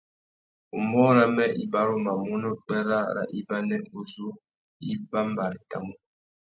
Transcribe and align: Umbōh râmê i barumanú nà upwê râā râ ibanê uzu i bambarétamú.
Umbōh 0.77 1.11
râmê 1.15 1.45
i 1.63 1.65
barumanú 1.73 2.33
nà 2.41 2.47
upwê 2.55 2.79
râā 2.89 3.09
râ 3.15 3.23
ibanê 3.39 3.77
uzu 3.99 4.27
i 4.89 4.91
bambarétamú. 5.11 5.93